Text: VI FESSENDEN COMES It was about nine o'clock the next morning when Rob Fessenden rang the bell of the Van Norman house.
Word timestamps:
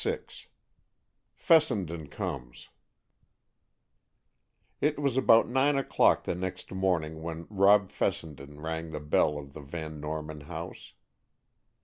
VI 0.03 0.17
FESSENDEN 1.35 2.07
COMES 2.07 2.69
It 4.81 4.97
was 4.97 5.15
about 5.15 5.47
nine 5.47 5.77
o'clock 5.77 6.23
the 6.23 6.33
next 6.33 6.71
morning 6.71 7.21
when 7.21 7.45
Rob 7.51 7.91
Fessenden 7.91 8.59
rang 8.59 8.89
the 8.89 8.99
bell 8.99 9.37
of 9.37 9.53
the 9.53 9.61
Van 9.61 9.99
Norman 9.99 10.41
house. 10.41 10.95